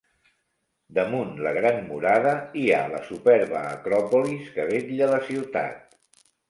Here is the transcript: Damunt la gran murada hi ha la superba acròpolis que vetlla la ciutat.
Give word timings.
Damunt 0.97 1.35
la 1.49 1.51
gran 1.57 1.77
murada 1.91 2.33
hi 2.63 2.65
ha 2.73 2.81
la 2.95 3.05
superba 3.11 3.63
acròpolis 3.77 4.53
que 4.59 4.71
vetlla 4.75 5.13
la 5.17 5.25
ciutat. 5.33 5.91